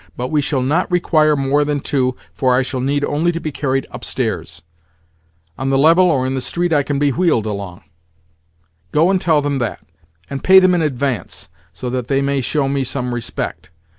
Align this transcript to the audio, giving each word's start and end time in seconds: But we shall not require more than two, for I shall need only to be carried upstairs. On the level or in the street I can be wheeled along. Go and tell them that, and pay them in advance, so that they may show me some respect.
But 0.17 0.29
we 0.31 0.41
shall 0.41 0.63
not 0.63 0.89
require 0.89 1.35
more 1.35 1.63
than 1.63 1.79
two, 1.79 2.15
for 2.33 2.55
I 2.55 2.63
shall 2.63 2.81
need 2.81 3.03
only 3.05 3.31
to 3.33 3.39
be 3.39 3.51
carried 3.51 3.85
upstairs. 3.91 4.63
On 5.59 5.69
the 5.69 5.77
level 5.77 6.09
or 6.09 6.25
in 6.25 6.33
the 6.33 6.41
street 6.41 6.73
I 6.73 6.81
can 6.81 6.97
be 6.97 7.11
wheeled 7.11 7.45
along. 7.45 7.83
Go 8.91 9.11
and 9.11 9.21
tell 9.21 9.43
them 9.43 9.59
that, 9.59 9.85
and 10.27 10.43
pay 10.43 10.57
them 10.57 10.73
in 10.73 10.81
advance, 10.81 11.49
so 11.71 11.87
that 11.91 12.07
they 12.07 12.23
may 12.23 12.41
show 12.41 12.67
me 12.67 12.83
some 12.83 13.13
respect. 13.13 13.69